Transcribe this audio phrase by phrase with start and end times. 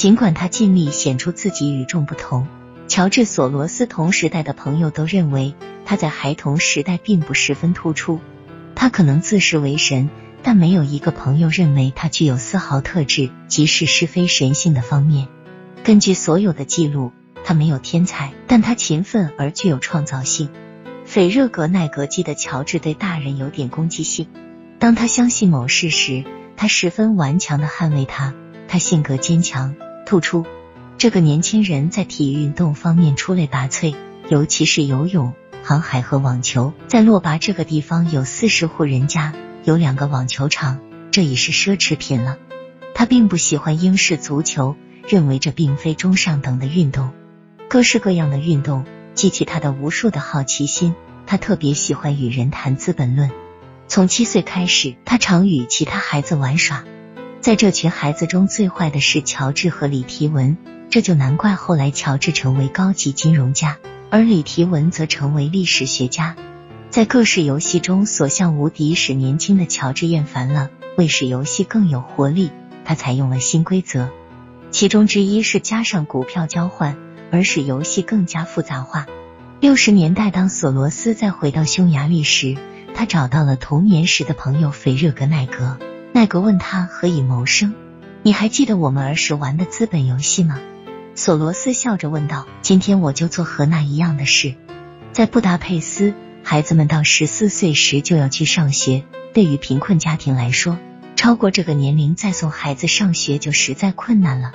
[0.00, 2.46] 尽管他尽力显出自己与众不同，
[2.88, 8.18] 乔治·索罗斯同时代的朋友都认为他在孩童时代并不十分突出。
[8.74, 10.08] 他可能自视为神，
[10.42, 15.28] 但没有一个朋友认为他具有丝毫特质，即是是非神性的方面。
[15.84, 17.12] 根据所有的记录，
[17.44, 20.48] 他没有天才，但他勤奋而具有创造性。
[21.04, 24.28] 斐热格奈格记得乔治对大人有点攻击性。
[24.78, 26.24] 当他相信某事时，
[26.56, 28.32] 他十分顽强的捍卫他。
[28.66, 29.74] 他性格坚强。
[30.10, 30.44] 突出，
[30.98, 33.94] 这个年轻人在体育运动方面出类拔萃，
[34.28, 36.72] 尤其是游泳、航海和网球。
[36.88, 39.32] 在洛拔这个地方有四十户人家，
[39.62, 40.80] 有两个网球场，
[41.12, 42.38] 这已是奢侈品了。
[42.92, 44.74] 他并不喜欢英式足球，
[45.06, 47.12] 认为这并非中上等的运动。
[47.68, 48.84] 各式各样的运动
[49.14, 50.96] 激起他的无数的好奇心。
[51.24, 53.28] 他特别喜欢与人谈《资本论》。
[53.86, 56.82] 从七岁开始，他常与其他孩子玩耍。
[57.40, 60.58] 在这群孩子中最坏的是乔治和李提文，
[60.90, 63.78] 这就难怪后来乔治成为高级金融家，
[64.10, 66.36] 而李提文则成为历史学家。
[66.90, 70.68] 在各式游戏中所向无敌，使年轻的乔治厌烦了。
[70.98, 72.50] 为使游戏更有活力，
[72.84, 74.10] 他采用了新规则，
[74.70, 76.98] 其中之一是加上股票交换，
[77.30, 79.06] 而使游戏更加复杂化。
[79.60, 82.58] 六十年代，当索罗斯再回到匈牙利时，
[82.94, 85.78] 他找到了童年时的朋友斐热格奈格。
[86.12, 87.72] 奈格问他何以谋生？
[88.22, 90.58] 你还记得我们儿时玩的资本游戏吗？
[91.14, 92.46] 索罗斯笑着问道。
[92.62, 94.56] 今天我就做和那一样的事。
[95.12, 99.04] 在布达佩斯，孩子们到十四岁时就要去上学。
[99.32, 100.78] 对于贫困家庭来说，
[101.14, 104.50] 超过这个年龄再送孩子上学就实在困难了。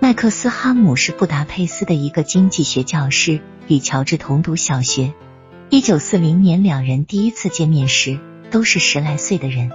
[0.00, 5.14] 麦克斯哈姆是布达佩斯的一个经济学教师，与乔治同读小学。
[5.70, 8.18] 一九四零年，两人第一次见面时，
[8.50, 9.70] 都是十来岁的人。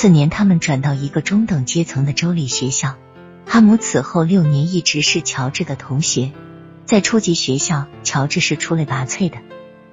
[0.00, 2.96] 次年，他们转到一个中等阶层的州立学校。
[3.44, 6.32] 哈姆此后六年一直是乔治的同学。
[6.86, 9.36] 在初级学校，乔治是出类拔萃的，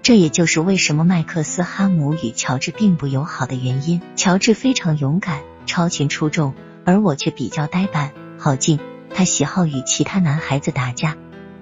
[0.01, 4.01] 这也就是为什么麦克斯哈姆与乔治并不友好的原因。
[4.15, 8.79] 乔治非常勇敢、超群出众，而我却比较呆板、好静。
[9.13, 11.17] 他喜好与其他男孩子打架。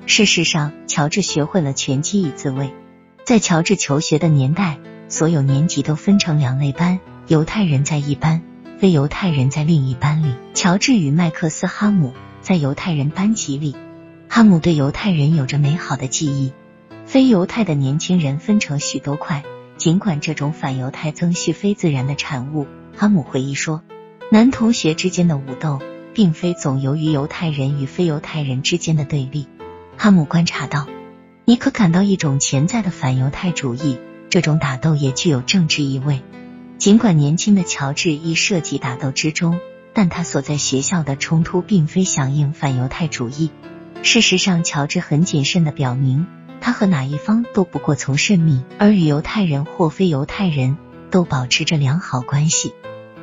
[0.06, 2.76] 事实上，乔治学会了拳击以自卫。
[3.24, 4.78] 在乔治求学的年代，
[5.10, 7.00] 所有年级都分成两类班。
[7.28, 8.44] 犹太人在一班，
[8.78, 10.36] 非犹太人在另一班里。
[10.54, 13.76] 乔治与麦克斯哈姆在犹太人班级里。
[14.30, 16.54] 哈姆对犹太人有着美好的记忆。
[17.08, 19.44] 非犹太的年轻人分成许多块，
[19.76, 22.68] 尽管这种反犹太增序非自然的产物。
[22.96, 23.82] 哈姆回忆说，
[24.32, 25.82] 男同学之间的武斗，
[26.14, 29.48] 并非总由于犹太人与非犹太人之间的对立。
[29.98, 30.86] 哈姆观察到，
[31.44, 33.98] 你可感到一种潜在的反犹太主义，
[34.30, 36.22] 这种打斗也具有政治意味。
[36.86, 39.60] 尽管年轻的乔治亦涉及打斗之中，
[39.92, 43.50] 但他所在学校的冲突并非响应反犹太主义。
[44.04, 46.28] 事实上，乔治很谨慎的表明，
[46.62, 50.78] 他和哪一方都不过从甚密，而与犹太人或非犹太人
[51.10, 52.76] 都保持着良好关系。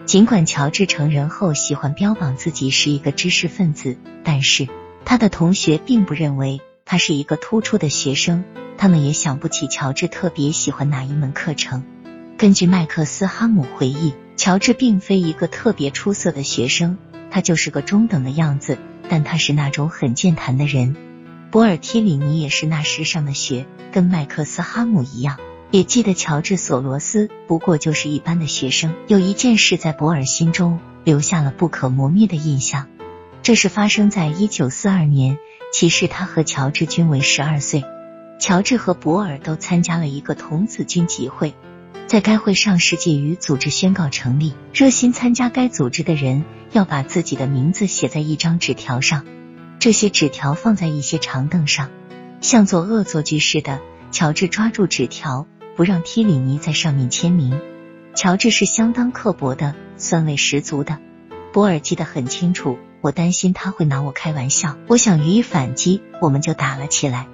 [0.07, 4.67] 尽管乔治成人后喜欢标榜自己是一个知识分子，但是
[5.05, 8.43] 他的同学并不认为他是一个突出的学生，
[8.77, 11.85] 他们也想不起乔治特别喜欢哪一门课程。
[12.43, 16.99] 根据麦克斯哈姆回忆，乔治并非一个特别出色的学生，
[17.31, 20.97] 他就是个中等的样子，但他是那种很健谈的人。
[21.53, 25.39] 博尔提里尼也是那时上的学，跟麦克斯哈姆一样，
[25.71, 28.93] 也记得乔治索罗斯不过就是一般的学生。
[29.07, 32.89] 有一件事在博尔心中留下了不可磨灭的印象，
[33.45, 35.39] 这是发生在一九四二年，
[35.73, 37.85] 其实他和乔治均为十二岁。
[38.41, 41.55] 乔治和博尔都参加了一个童子军集会。
[42.13, 44.53] 在该会上，世界与组织宣告成立。
[44.75, 49.25] 热心参加该组织的人要把自己的名字写在一张纸条上，
[49.79, 51.89] 这些纸条放在一些长凳上，
[52.43, 53.81] 像做恶作剧似的。
[54.11, 57.59] 乔治抓住纸条，不让提里尼在上面签名。
[58.15, 60.99] 乔治是相当刻薄的，酸味十足的。
[61.51, 67.27] 博尔记得很清楚，我担心他会拿我开玩笑，我想予以反击，我们就打了起来。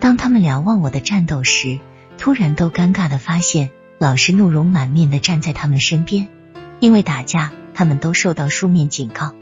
[0.00, 1.78] 当他们瞭望我的战斗时，
[2.18, 3.70] 突然都尴尬的发现。
[4.00, 6.28] 老师怒容满面的站在他们身边，
[6.78, 9.34] 因为打架，他们都受到书面警告。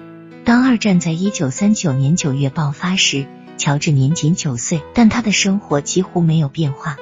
[0.47, 3.27] 当二战在一九三九年九月爆发时，
[3.59, 6.97] 乔治年仅九岁，但他的生活几乎没有变化。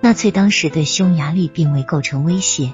[0.00, 2.72] 纳粹当时对匈牙利并未构成威胁。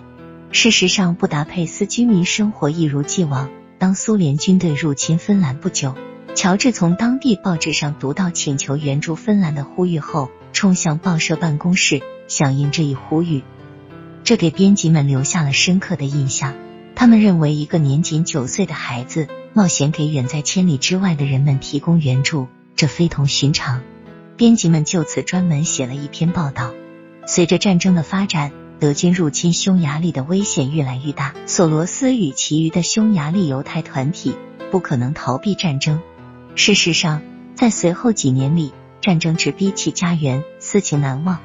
[0.51, 3.49] 事实上，布达佩斯居民生活一如既往。
[3.79, 5.95] 当苏联军队入侵芬兰不久，
[6.35, 13.43] 乔治从当地报纸上读到请求援助芬兰的呼吁后，冲向报社办公室响应这一呼吁。
[14.29, 16.55] 这给编辑们留下了深刻的印象。
[16.95, 22.47] 他们认为，一个年仅九岁的孩子冒险给远在千里之外的人们提供援助，
[22.77, 23.81] 这非同寻常。
[24.37, 26.75] 编辑们就此专门写了一篇报道。
[27.27, 31.35] 随着战争的发展，德军入侵匈牙利的危险越来越大。
[31.47, 34.37] 索罗斯与其余的匈牙利犹太团体
[34.71, 36.03] 不可能逃避战争。
[36.55, 37.23] 事实上，
[37.55, 41.39] 在随后几年里，战争直逼其家园，私情难忘。